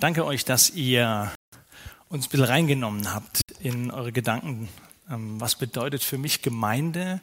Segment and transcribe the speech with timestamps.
[0.00, 1.32] Danke euch, dass ihr
[2.08, 4.68] uns ein bisschen reingenommen habt in eure Gedanken.
[5.10, 7.20] Ähm, was bedeutet für mich Gemeinde?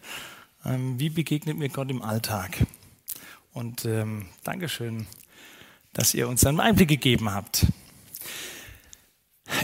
[0.65, 2.67] Ähm, wie begegnet mir Gott im Alltag?
[3.53, 5.07] Und ähm, Dankeschön,
[5.93, 7.65] dass ihr uns einen Einblick gegeben habt.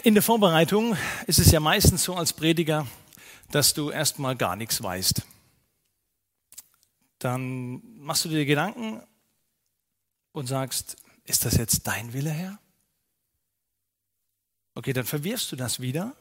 [0.03, 0.95] In der Vorbereitung
[1.27, 2.87] ist es ja meistens so als Prediger,
[3.51, 5.23] dass du erstmal gar nichts weißt.
[7.19, 9.01] Dann machst du dir Gedanken
[10.31, 12.57] und sagst, ist das jetzt dein Wille, Herr?
[14.81, 16.15] Okay, dann verwirfst du das wieder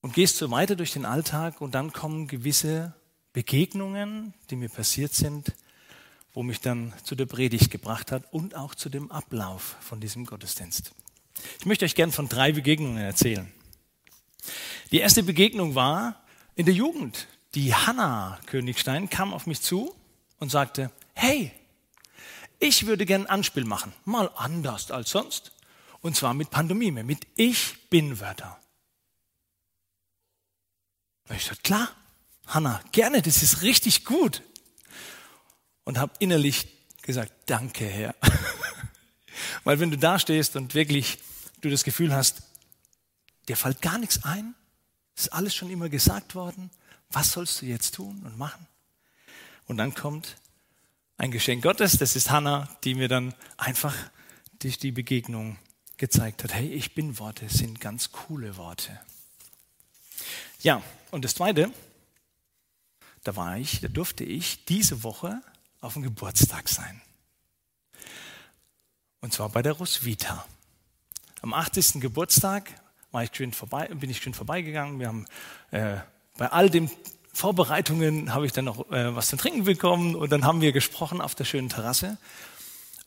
[0.00, 2.96] und gehst so weiter durch den Alltag und dann kommen gewisse
[3.32, 5.52] Begegnungen, die mir passiert sind,
[6.34, 10.26] wo mich dann zu der Predigt gebracht hat und auch zu dem Ablauf von diesem
[10.26, 10.90] Gottesdienst.
[11.60, 13.48] Ich möchte euch gern von drei Begegnungen erzählen.
[14.90, 16.24] Die erste Begegnung war
[16.56, 17.28] in der Jugend.
[17.54, 19.94] Die Hanna Königstein kam auf mich zu
[20.40, 21.52] und sagte, hey,
[22.58, 25.52] ich würde gern ein Anspiel machen, mal anders als sonst.
[26.00, 28.60] Und zwar mit Pandomime, mit Ich bin Wörter.
[31.28, 31.88] Und ich sagte, klar,
[32.46, 34.42] Hanna, gerne, das ist richtig gut.
[35.84, 36.68] Und habe innerlich
[37.02, 38.14] gesagt, danke Herr.
[39.64, 41.18] Weil wenn du da stehst und wirklich
[41.60, 42.42] du das Gefühl hast,
[43.48, 44.54] dir fällt gar nichts ein,
[45.16, 46.70] ist alles schon immer gesagt worden,
[47.10, 48.66] was sollst du jetzt tun und machen?
[49.66, 50.36] Und dann kommt
[51.18, 53.94] ein Geschenk Gottes, das ist Hannah, die mir dann einfach
[54.58, 55.58] durch die Begegnung
[55.96, 59.00] gezeigt hat, hey, ich bin Worte, sind ganz coole Worte.
[60.60, 61.72] Ja, und das Zweite,
[63.24, 65.40] da war ich, da durfte ich diese Woche
[65.80, 67.00] auf dem Geburtstag sein.
[69.20, 70.44] Und zwar bei der Roswitha.
[71.40, 72.00] Am 80.
[72.00, 72.70] Geburtstag
[73.10, 74.98] war ich vorbei, bin ich schön vorbeigegangen.
[74.98, 75.26] Wir haben
[75.70, 75.96] äh,
[76.36, 76.90] bei all dem
[77.36, 81.20] Vorbereitungen habe ich dann noch äh, was zu trinken bekommen und dann haben wir gesprochen
[81.20, 82.16] auf der schönen Terrasse.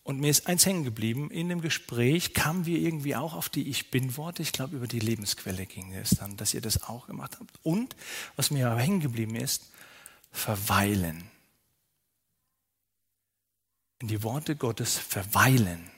[0.04, 1.32] Und mir ist eins hängen geblieben.
[1.32, 4.44] In dem Gespräch kamen wir irgendwie auch auf die Ich Bin-Worte.
[4.44, 7.60] Ich glaube, über die Lebensquelle ging es dann, dass ihr das auch gemacht habt.
[7.64, 7.96] Und
[8.36, 9.72] was mir aber hängen geblieben ist,
[10.32, 11.24] verweilen.
[13.98, 15.90] In die Worte Gottes verweilen.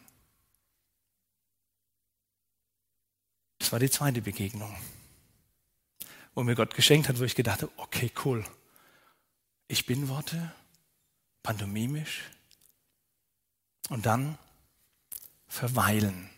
[3.59, 4.73] Das war die zweite Begegnung
[6.33, 8.45] wo mir Gott geschenkt hat, wo ich gedacht habe, okay, cool.
[9.67, 10.51] Ich bin Worte,
[11.43, 12.21] pantomimisch
[13.89, 14.37] und dann
[15.47, 16.29] verweilen.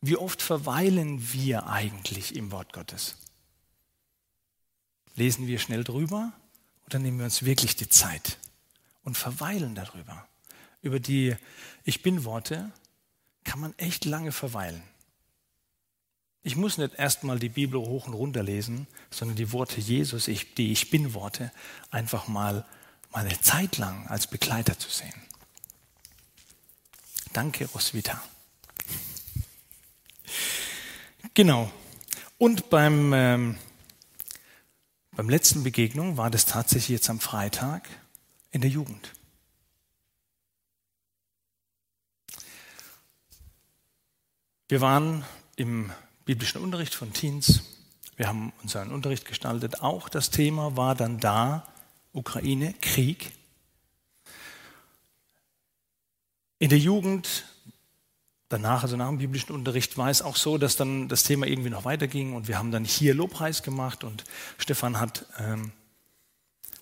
[0.00, 3.16] Wie oft verweilen wir eigentlich im Wort Gottes?
[5.16, 6.32] Lesen wir schnell drüber
[6.86, 8.38] oder nehmen wir uns wirklich die Zeit
[9.02, 10.28] und verweilen darüber?
[10.80, 11.36] Über die
[11.82, 12.70] Ich bin Worte
[13.42, 14.82] kann man echt lange verweilen.
[16.42, 20.26] Ich muss nicht erstmal die Bibel hoch und runter lesen, sondern die Worte Jesus,
[20.56, 21.52] die Ich bin Worte,
[21.90, 22.64] einfach mal,
[23.12, 25.14] mal eine Zeit lang als Begleiter zu sehen.
[27.32, 28.22] Danke, Roswitha.
[31.34, 31.70] Genau.
[32.38, 33.58] Und beim, ähm,
[35.12, 37.88] beim letzten Begegnung war das tatsächlich jetzt am Freitag
[38.50, 39.12] in der Jugend.
[44.68, 45.24] Wir waren
[45.56, 45.92] im
[46.28, 47.62] biblischen Unterricht von Teens.
[48.18, 49.80] Wir haben unseren Unterricht gestaltet.
[49.80, 51.66] Auch das Thema war dann da,
[52.12, 53.32] Ukraine, Krieg.
[56.58, 57.46] In der Jugend,
[58.50, 61.70] danach, also nach dem biblischen Unterricht, war es auch so, dass dann das Thema irgendwie
[61.70, 64.24] noch weiterging und wir haben dann hier Lobpreis gemacht und
[64.58, 65.72] Stefan hat ähm,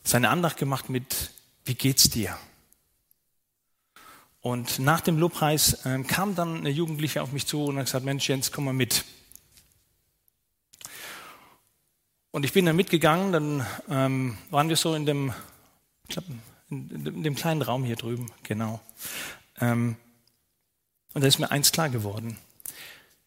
[0.03, 1.31] seine Andacht gemacht mit,
[1.65, 2.37] wie geht's dir?
[4.41, 8.05] Und nach dem Lobpreis ähm, kam dann eine Jugendliche auf mich zu und hat gesagt,
[8.05, 9.05] Mensch Jens, komm mal mit.
[12.37, 15.33] Und ich bin dann mitgegangen, dann ähm, waren wir so in dem,
[16.07, 16.27] glaub,
[16.69, 18.79] in, in, dem kleinen Raum hier drüben, genau.
[19.59, 19.97] Ähm,
[21.15, 22.37] und da ist mir eins klar geworden.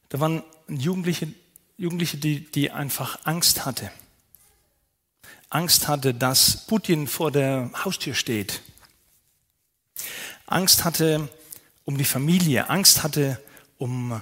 [0.10, 1.28] Da waren Jugendliche,
[1.76, 3.92] Jugendliche die, die einfach Angst hatte.
[5.50, 8.62] Angst hatte, dass Putin vor der Haustür steht.
[10.46, 11.30] Angst hatte
[11.84, 12.70] um die Familie.
[12.70, 13.42] Angst hatte
[13.80, 14.22] um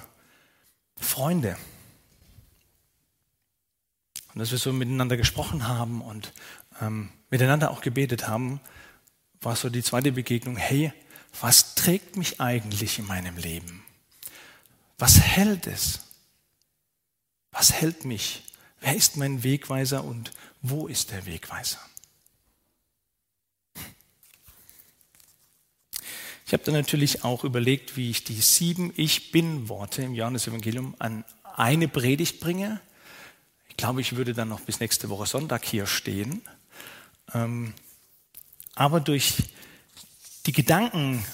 [0.96, 1.58] Freunde.
[4.38, 6.32] Und dass wir so miteinander gesprochen haben und
[6.80, 8.60] ähm, miteinander auch gebetet haben,
[9.40, 10.92] war so die zweite Begegnung, hey,
[11.40, 13.82] was trägt mich eigentlich in meinem Leben?
[14.96, 16.04] Was hält es?
[17.50, 18.44] Was hält mich?
[18.80, 20.30] Wer ist mein Wegweiser und
[20.62, 21.80] wo ist der Wegweiser?
[26.46, 31.24] Ich habe dann natürlich auch überlegt, wie ich die sieben Ich bin-Worte im Johannes-Evangelium an
[31.56, 32.80] eine Predigt bringe
[33.78, 36.42] glaube, ich würde dann noch bis nächste Woche Sonntag hier stehen.
[37.32, 37.72] Ähm,
[38.74, 39.34] aber durch
[40.44, 41.24] die Gedanken,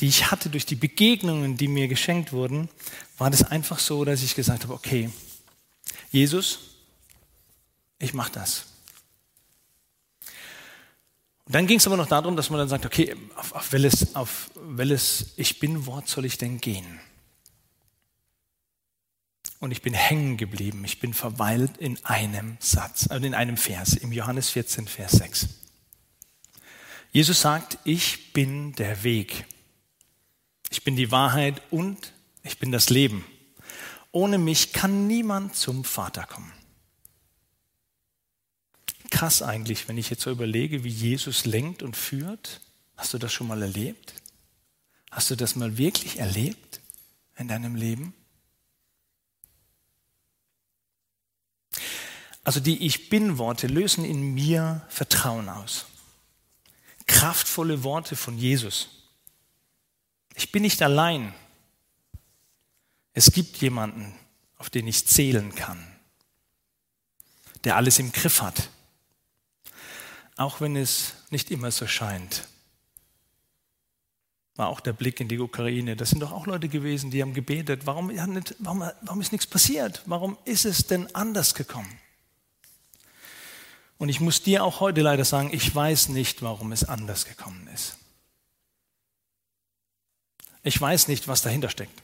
[0.00, 2.68] die ich hatte durch die Begegnungen, die mir geschenkt wurden,
[3.16, 5.10] war das einfach so, dass ich gesagt habe, okay,
[6.10, 6.58] Jesus,
[7.98, 8.66] ich mache das.
[11.44, 14.14] Und dann ging es aber noch darum, dass man dann sagt, okay, auf, auf, welches,
[14.14, 17.00] auf welches Ich bin-Wort soll ich denn gehen?
[19.60, 20.84] Und ich bin hängen geblieben.
[20.84, 25.48] Ich bin verweilt in einem Satz, also in einem Vers, im Johannes 14, Vers 6.
[27.10, 29.46] Jesus sagt, ich bin der Weg.
[30.70, 32.12] Ich bin die Wahrheit und
[32.42, 33.24] ich bin das Leben.
[34.12, 36.52] Ohne mich kann niemand zum Vater kommen.
[39.10, 42.60] Krass eigentlich, wenn ich jetzt so überlege, wie Jesus lenkt und führt.
[42.96, 44.14] Hast du das schon mal erlebt?
[45.10, 46.80] Hast du das mal wirklich erlebt
[47.36, 48.12] in deinem Leben?
[52.48, 55.84] Also die Ich bin-Worte lösen in mir Vertrauen aus.
[57.06, 58.88] Kraftvolle Worte von Jesus.
[60.34, 61.34] Ich bin nicht allein.
[63.12, 64.14] Es gibt jemanden,
[64.56, 65.86] auf den ich zählen kann,
[67.64, 68.70] der alles im Griff hat,
[70.36, 72.48] auch wenn es nicht immer so scheint.
[74.54, 75.96] War auch der Blick in die Ukraine.
[75.96, 77.84] Das sind doch auch Leute gewesen, die haben gebetet.
[77.84, 80.02] Warum, warum, warum ist nichts passiert?
[80.06, 81.94] Warum ist es denn anders gekommen?
[83.98, 87.66] Und ich muss dir auch heute leider sagen, ich weiß nicht, warum es anders gekommen
[87.68, 87.96] ist.
[90.62, 92.00] Ich weiß nicht, was dahinter steckt.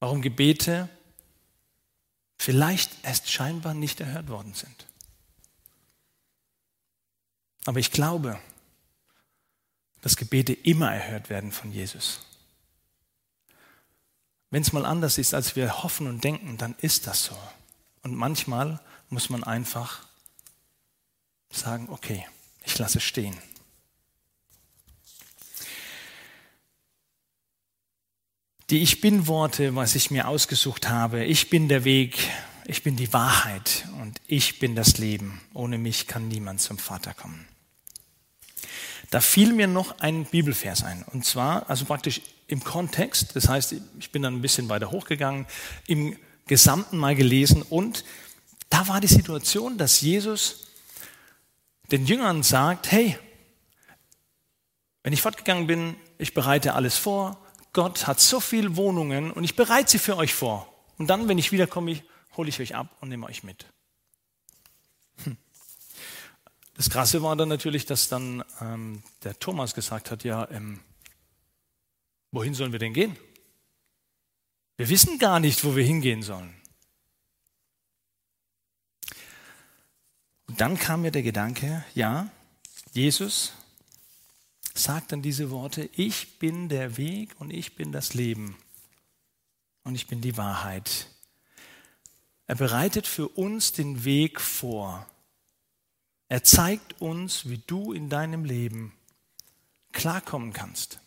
[0.00, 0.88] Warum Gebete
[2.38, 4.86] vielleicht erst scheinbar nicht erhört worden sind.
[7.66, 8.38] Aber ich glaube,
[10.00, 12.20] dass Gebete immer erhört werden von Jesus.
[14.50, 17.38] Wenn es mal anders ist, als wir hoffen und denken, dann ist das so.
[18.02, 20.06] Und manchmal muss man einfach
[21.50, 22.26] sagen, okay,
[22.64, 23.36] ich lasse stehen.
[28.70, 32.18] Die Ich bin Worte, was ich mir ausgesucht habe, ich bin der Weg,
[32.64, 35.40] ich bin die Wahrheit und ich bin das Leben.
[35.52, 37.46] Ohne mich kann niemand zum Vater kommen.
[39.10, 41.04] Da fiel mir noch ein Bibelvers ein.
[41.04, 45.46] Und zwar, also praktisch im Kontext, das heißt, ich bin dann ein bisschen weiter hochgegangen,
[45.86, 46.16] im
[46.46, 48.04] Gesamten mal gelesen und
[48.68, 50.66] da war die Situation, dass Jesus
[51.90, 53.18] den Jüngern sagt, hey,
[55.02, 57.38] wenn ich fortgegangen bin, ich bereite alles vor,
[57.72, 60.72] Gott hat so viele Wohnungen und ich bereite sie für euch vor.
[60.96, 62.02] Und dann, wenn ich wiederkomme,
[62.36, 63.66] hole ich euch ab und nehme euch mit.
[65.24, 65.36] Hm.
[66.74, 70.80] Das Krasse war dann natürlich, dass dann ähm, der Thomas gesagt hat, ja, ähm,
[72.30, 73.16] wohin sollen wir denn gehen?
[74.76, 76.54] Wir wissen gar nicht, wo wir hingehen sollen.
[80.60, 82.30] Dann kam mir der Gedanke, ja,
[82.92, 83.52] Jesus
[84.74, 88.56] sagt dann diese Worte, ich bin der Weg und ich bin das Leben
[89.84, 91.08] und ich bin die Wahrheit.
[92.46, 95.06] Er bereitet für uns den Weg vor.
[96.28, 98.92] Er zeigt uns, wie du in deinem Leben
[99.92, 100.98] klarkommen kannst.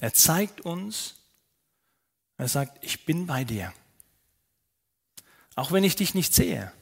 [0.00, 1.14] Er zeigt uns,
[2.38, 3.72] er sagt, ich bin bei dir.
[5.54, 6.72] Auch wenn ich dich nicht sehe.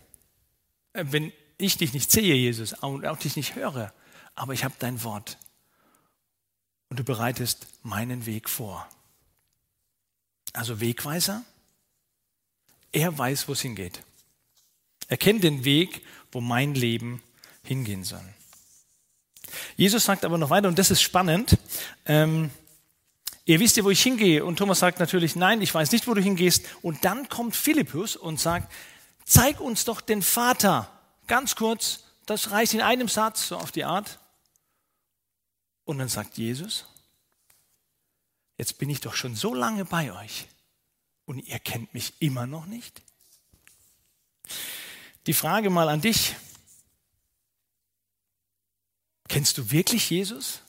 [0.92, 3.92] Äh, wenn ich dich nicht sehe, Jesus, und auch dich nicht höre,
[4.34, 5.38] aber ich habe dein Wort.
[6.88, 8.88] Und du bereitest meinen Weg vor.
[10.52, 11.44] Also Wegweiser,
[12.92, 14.02] er weiß, wo es hingeht.
[15.08, 17.22] Er kennt den Weg, wo mein Leben
[17.62, 18.24] hingehen soll.
[19.76, 21.58] Jesus sagt aber noch weiter, und das ist spannend,
[22.06, 22.50] ähm,
[23.44, 24.44] ihr wisst ja, wo ich hingehe.
[24.44, 26.64] Und Thomas sagt natürlich, nein, ich weiß nicht, wo du hingehst.
[26.82, 28.70] Und dann kommt Philippus und sagt,
[29.24, 30.90] zeig uns doch den Vater.
[31.30, 34.18] Ganz kurz, das reicht in einem Satz, so auf die Art.
[35.84, 36.86] Und dann sagt Jesus,
[38.58, 40.48] jetzt bin ich doch schon so lange bei euch
[41.26, 43.00] und ihr kennt mich immer noch nicht.
[45.28, 46.34] Die Frage mal an dich.
[49.28, 50.62] Kennst du wirklich Jesus?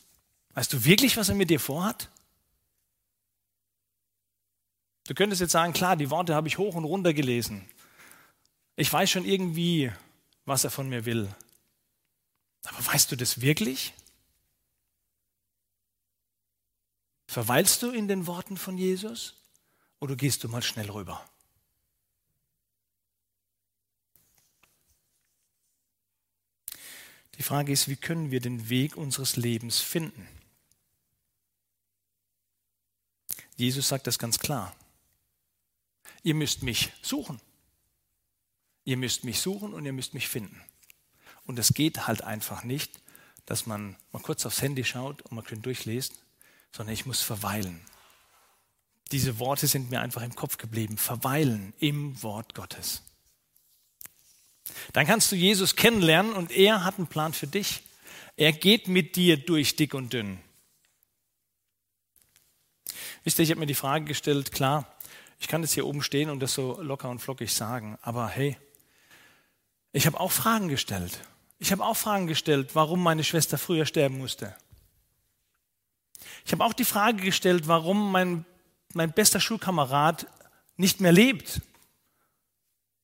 [0.53, 2.07] Weißt du wirklich, was er mit dir vorhat?
[5.07, 7.67] Du könntest jetzt sagen, klar, die Worte habe ich hoch und runter gelesen.
[8.75, 9.91] Ich weiß schon irgendwie,
[10.51, 11.33] was er von mir will.
[12.65, 13.93] Aber weißt du das wirklich?
[17.25, 19.35] Verweilst du in den Worten von Jesus
[20.01, 21.25] oder gehst du mal schnell rüber?
[27.35, 30.27] Die Frage ist, wie können wir den Weg unseres Lebens finden?
[33.55, 34.75] Jesus sagt das ganz klar.
[36.23, 37.39] Ihr müsst mich suchen.
[38.83, 40.61] Ihr müsst mich suchen und ihr müsst mich finden.
[41.45, 43.01] Und es geht halt einfach nicht
[43.45, 46.13] dass man mal kurz aufs Handy schaut und man schön durchliest,
[46.71, 47.81] sondern ich muss verweilen.
[49.11, 50.97] Diese Worte sind mir einfach im Kopf geblieben.
[50.97, 53.01] Verweilen im Wort Gottes.
[54.93, 57.81] Dann kannst du Jesus kennenlernen und er hat einen Plan für dich.
[58.37, 60.39] Er geht mit dir durch dick und dünn.
[63.25, 64.97] Wisst ihr, ich habe mir die Frage gestellt, klar,
[65.39, 68.55] ich kann jetzt hier oben stehen und das so locker und flockig sagen, aber hey,
[69.93, 71.19] ich habe auch Fragen gestellt.
[71.59, 74.55] Ich habe auch Fragen gestellt, warum meine Schwester früher sterben musste.
[76.45, 78.45] Ich habe auch die Frage gestellt, warum mein,
[78.93, 80.27] mein bester Schulkamerad
[80.77, 81.61] nicht mehr lebt.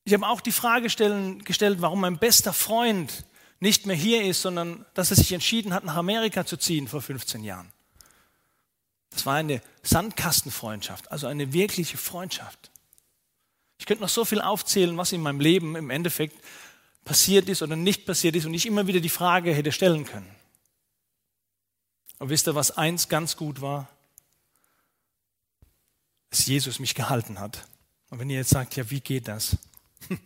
[0.05, 3.25] Ich habe auch die Frage stellen, gestellt, warum mein bester Freund
[3.59, 7.01] nicht mehr hier ist, sondern dass er sich entschieden hat, nach Amerika zu ziehen vor
[7.01, 7.71] 15 Jahren.
[9.09, 12.71] Das war eine Sandkastenfreundschaft, also eine wirkliche Freundschaft.
[13.79, 16.39] Ich könnte noch so viel aufzählen, was in meinem Leben im Endeffekt
[17.07, 20.29] passiert ist oder nicht passiert ist und ich immer wieder die Frage hätte stellen können.
[22.19, 23.87] Aber wisst ihr, was eins ganz gut war?
[26.29, 27.65] Dass Jesus mich gehalten hat.
[28.09, 29.57] Und wenn ihr jetzt sagt, ja, wie geht das?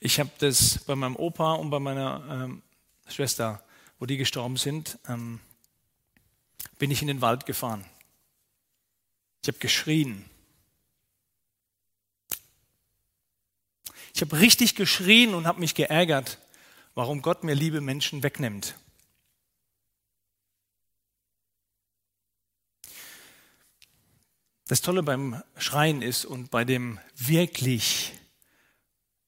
[0.00, 2.62] Ich habe das bei meinem Opa und bei meiner ähm,
[3.08, 3.64] Schwester,
[3.98, 5.40] wo die gestorben sind, ähm,
[6.78, 7.84] bin ich in den Wald gefahren.
[9.42, 10.28] Ich habe geschrien.
[14.14, 16.38] Ich habe richtig geschrien und habe mich geärgert,
[16.94, 18.76] warum Gott mir liebe Menschen wegnimmt.
[24.68, 28.12] Das Tolle beim Schreien ist und bei dem wirklich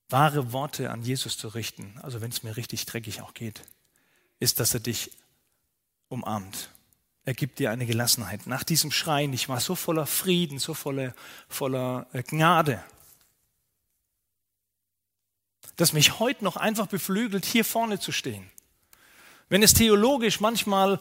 [0.08, 3.64] wahre Worte an Jesus zu richten, also wenn es mir richtig dreckig auch geht,
[4.38, 5.10] ist, dass er dich
[6.08, 6.70] umarmt.
[7.24, 8.46] Er gibt dir eine Gelassenheit.
[8.46, 11.12] Nach diesem Schreien, ich war so voller Frieden, so voller,
[11.48, 12.84] voller äh, Gnade,
[15.76, 18.50] dass mich heute noch einfach beflügelt, hier vorne zu stehen.
[19.48, 21.00] Wenn es theologisch manchmal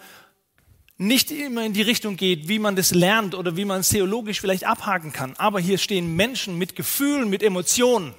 [0.97, 4.39] nicht immer in die Richtung geht, wie man das lernt oder wie man es theologisch
[4.39, 8.13] vielleicht abhaken kann, aber hier stehen Menschen mit Gefühlen, mit Emotionen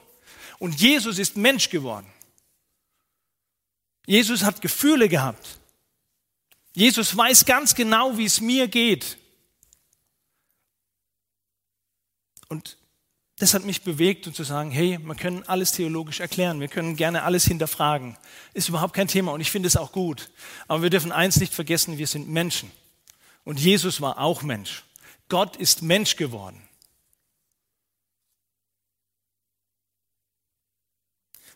[0.58, 2.06] und Jesus ist Mensch geworden.
[4.06, 5.58] Jesus hat Gefühle gehabt.
[6.72, 9.16] Jesus weiß ganz genau, wie es mir geht.
[12.48, 12.76] Und
[13.38, 16.96] das hat mich bewegt, um zu sagen, hey, wir können alles theologisch erklären, wir können
[16.96, 18.16] gerne alles hinterfragen.
[18.54, 20.30] Ist überhaupt kein Thema und ich finde es auch gut.
[20.68, 22.70] Aber wir dürfen eins nicht vergessen, wir sind Menschen.
[23.44, 24.84] Und Jesus war auch Mensch.
[25.28, 26.66] Gott ist Mensch geworden.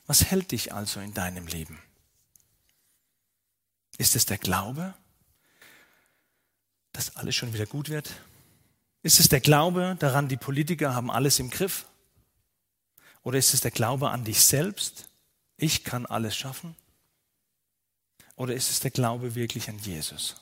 [0.07, 1.81] Was hält dich also in deinem Leben?
[3.97, 4.95] Ist es der Glaube,
[6.93, 8.11] dass alles schon wieder gut wird?
[9.03, 11.87] Ist es der Glaube daran, die Politiker haben alles im Griff?
[13.23, 15.09] Oder ist es der Glaube an dich selbst?
[15.57, 16.77] Ich kann alles schaffen?
[18.37, 20.37] Oder ist es der Glaube wirklich an Jesus?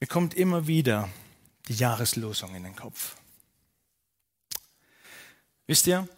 [0.00, 1.08] Mir kommt immer wieder
[1.68, 3.16] die Jahreslosung in den Kopf.
[5.66, 6.08] Wisst ihr,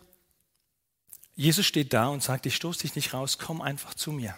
[1.37, 4.35] Jesus steht da und sagt, ich stoße dich nicht raus, komm einfach zu mir.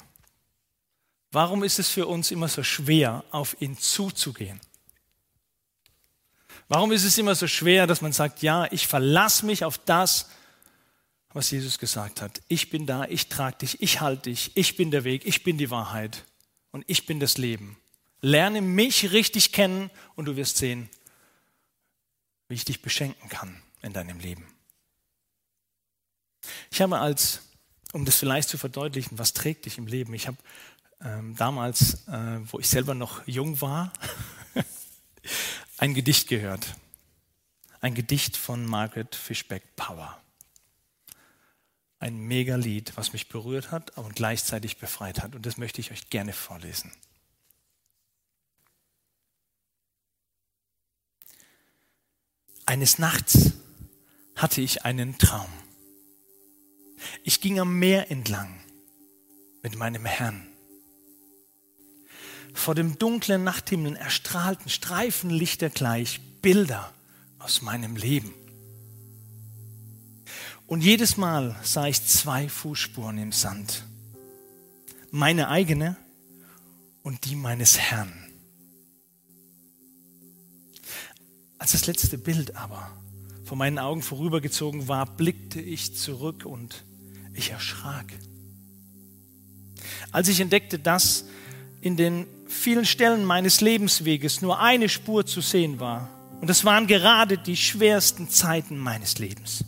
[1.32, 4.60] Warum ist es für uns immer so schwer, auf ihn zuzugehen?
[6.68, 10.26] Warum ist es immer so schwer, dass man sagt, ja, ich verlasse mich auf das,
[11.36, 12.40] was Jesus gesagt hat.
[12.48, 15.58] Ich bin da, ich trage dich, ich halte dich, ich bin der Weg, ich bin
[15.58, 16.24] die Wahrheit
[16.70, 17.76] und ich bin das Leben.
[18.22, 20.88] Lerne mich richtig kennen und du wirst sehen,
[22.48, 24.46] wie ich dich beschenken kann in deinem Leben.
[26.70, 27.42] Ich habe als,
[27.92, 30.38] um das vielleicht zu verdeutlichen, was trägt dich im Leben, ich habe
[30.98, 33.92] damals, äh, wo ich selber noch jung war,
[35.78, 36.76] ein Gedicht gehört.
[37.80, 40.20] Ein Gedicht von Margaret Fishback Power.
[41.98, 45.34] Ein Megalied, was mich berührt hat und gleichzeitig befreit hat.
[45.34, 46.92] Und das möchte ich euch gerne vorlesen.
[52.64, 53.52] Eines Nachts
[54.34, 55.48] hatte ich einen Traum.
[57.22, 58.60] Ich ging am Meer entlang
[59.62, 60.55] mit meinem Herrn.
[62.56, 66.90] Vor dem dunklen Nachthimmel erstrahlten Streifenlichter gleich Bilder
[67.38, 68.32] aus meinem Leben.
[70.66, 73.84] Und jedes Mal sah ich zwei Fußspuren im Sand.
[75.12, 75.96] Meine eigene
[77.02, 78.12] und die meines Herrn.
[81.58, 82.90] Als das letzte Bild aber
[83.44, 86.84] vor meinen Augen vorübergezogen war, blickte ich zurück und
[87.34, 88.06] ich erschrak.
[90.10, 91.26] Als ich entdeckte, dass
[91.86, 96.08] in den vielen Stellen meines Lebensweges nur eine Spur zu sehen war,
[96.40, 99.64] und es waren gerade die schwersten Zeiten meines Lebens.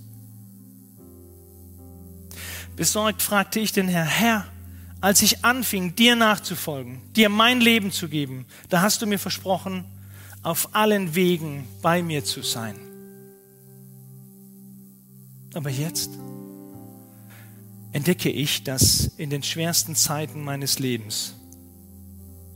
[2.75, 4.47] Besorgt fragte ich den Herr, Herr,
[5.01, 9.85] als ich anfing, dir nachzufolgen, dir mein Leben zu geben, da hast du mir versprochen,
[10.43, 12.75] auf allen Wegen bei mir zu sein.
[15.55, 16.11] Aber jetzt
[17.93, 21.35] entdecke ich, dass in den schwersten Zeiten meines Lebens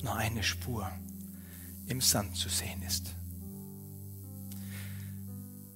[0.03, 0.91] nur eine Spur
[1.87, 3.15] im Sand zu sehen ist.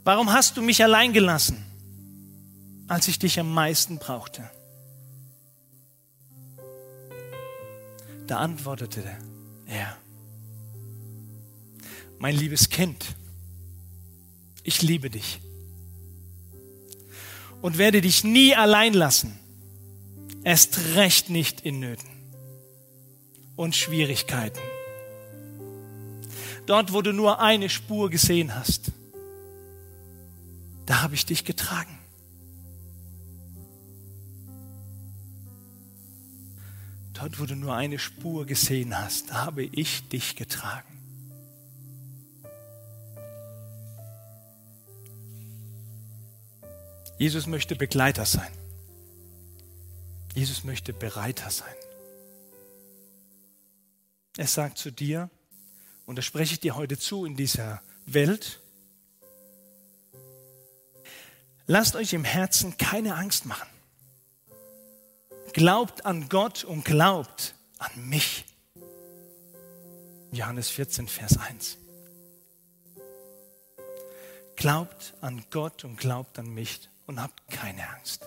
[0.04, 1.64] Warum hast du mich allein gelassen,
[2.88, 4.48] als ich dich am meisten brauchte?
[8.26, 9.04] Da antwortete
[9.66, 9.96] er,
[12.18, 13.16] mein liebes Kind,
[14.62, 15.40] ich liebe dich
[17.62, 19.38] und werde dich nie allein lassen,
[20.44, 22.15] erst recht nicht in Nöten
[23.56, 24.60] und Schwierigkeiten.
[26.66, 28.92] Dort, wo du nur eine Spur gesehen hast,
[30.84, 31.98] da habe ich dich getragen.
[37.14, 40.96] Dort, wo du nur eine Spur gesehen hast, da habe ich dich getragen.
[47.18, 48.52] Jesus möchte Begleiter sein.
[50.34, 51.74] Jesus möchte Bereiter sein.
[54.36, 55.30] Er sagt zu dir,
[56.04, 58.60] und das spreche ich dir heute zu in dieser Welt,
[61.66, 63.68] lasst euch im Herzen keine Angst machen.
[65.52, 68.44] Glaubt an Gott und glaubt an mich.
[70.32, 71.78] Johannes 14, Vers 1.
[74.56, 78.26] Glaubt an Gott und glaubt an mich und habt keine Angst.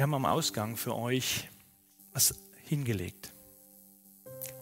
[0.00, 1.50] Wir haben am Ausgang für euch
[2.14, 3.34] was hingelegt.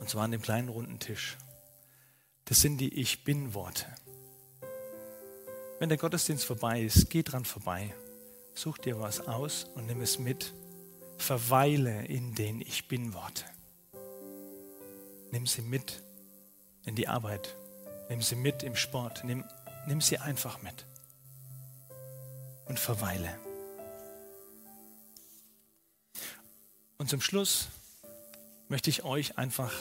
[0.00, 1.37] Und zwar an dem kleinen runden Tisch.
[2.47, 3.87] Das sind die Ich Bin-Worte.
[5.78, 7.94] Wenn der Gottesdienst vorbei ist, geh dran vorbei.
[8.53, 10.55] Such dir was aus und nimm es mit.
[11.18, 13.44] Verweile in den Ich Bin-Worte.
[15.31, 16.03] Nimm sie mit
[16.85, 17.55] in die Arbeit.
[18.09, 19.22] Nimm sie mit im Sport.
[19.22, 19.44] Nimm,
[19.87, 20.85] nimm sie einfach mit.
[22.66, 23.38] Und verweile.
[26.99, 27.69] Und zum Schluss
[28.69, 29.73] möchte ich euch einfach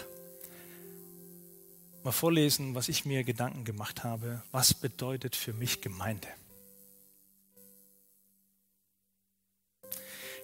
[2.03, 4.43] mal vorlesen, was ich mir Gedanken gemacht habe.
[4.51, 6.27] Was bedeutet für mich Gemeinde?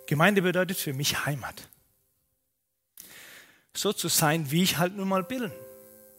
[0.08, 1.70] Gemeinde bedeutet für mich Heimat.
[3.76, 5.52] So zu sein, wie ich halt nun mal bin.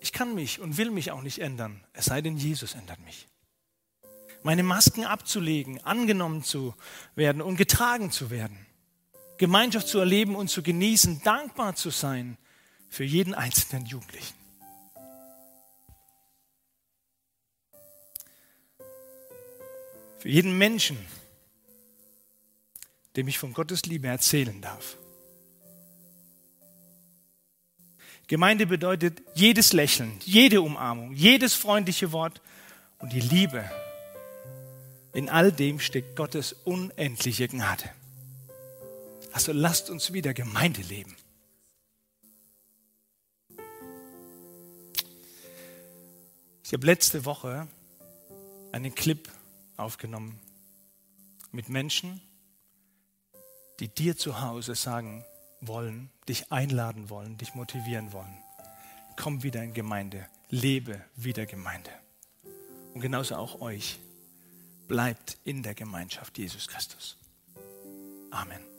[0.01, 3.27] Ich kann mich und will mich auch nicht ändern, es sei denn, Jesus ändert mich.
[4.43, 6.75] Meine Masken abzulegen, angenommen zu
[7.15, 8.67] werden und getragen zu werden.
[9.39, 12.37] Gemeinschaft zu erleben und zu genießen, dankbar zu sein
[12.89, 14.35] für jeden einzelnen Jugendlichen.
[20.21, 20.97] Für jeden Menschen,
[23.17, 24.97] dem ich von Gottes Liebe erzählen darf.
[28.27, 32.41] Gemeinde bedeutet jedes Lächeln, jede Umarmung, jedes freundliche Wort
[32.99, 33.71] und die Liebe.
[35.13, 37.91] In all dem steckt Gottes unendliche Gnade.
[39.35, 41.17] Also lasst uns wieder Gemeinde leben.
[46.63, 47.67] Ich habe letzte Woche
[48.71, 49.29] einen Clip
[49.77, 50.39] aufgenommen
[51.51, 52.23] mit Menschen,
[53.81, 55.25] die dir zu Hause sagen
[55.61, 58.39] wollen, dich einladen wollen, dich motivieren wollen.
[59.17, 61.91] Komm wieder in Gemeinde, lebe wieder Gemeinde.
[62.95, 63.99] Und genauso auch euch.
[64.87, 67.17] Bleibt in der Gemeinschaft Jesus Christus.
[68.31, 68.74] Amen.